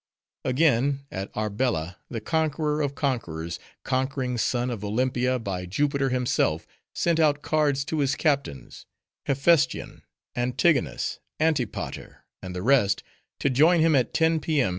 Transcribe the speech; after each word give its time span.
Again: 0.43 1.01
at 1.11 1.31
Arbela, 1.35 1.97
the 2.09 2.21
conqueror 2.21 2.81
of 2.81 2.95
conquerors, 2.95 3.59
conquering 3.83 4.39
son 4.39 4.71
of 4.71 4.83
Olympia 4.83 5.37
by 5.37 5.67
Jupiter 5.67 6.09
himself, 6.09 6.65
sent 6.95 7.19
out 7.19 7.43
cards 7.43 7.85
to 7.85 7.99
his 7.99 8.15
captains,— 8.15 8.87
Hephestion, 9.27 10.01
Antigonus, 10.35 11.19
Antipater, 11.39 12.23
and 12.41 12.55
the 12.55 12.63
rest—to 12.63 13.51
join 13.51 13.81
him 13.81 13.95
at 13.95 14.11
ten, 14.11 14.39
p.m. 14.39 14.69